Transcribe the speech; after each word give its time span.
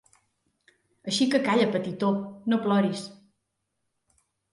Així 1.11 1.27
que 1.33 1.41
calla, 1.47 1.67
petitó, 1.75 2.09
no 2.53 2.59
ploris. 2.65 3.05